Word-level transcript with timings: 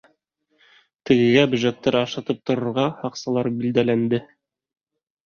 Тегегә 1.09 1.43
бөжәктәр 1.51 1.97
ашатып 1.99 2.39
торорға 2.51 2.87
һаҡсылар 3.03 3.51
билдәләнде. 3.61 4.21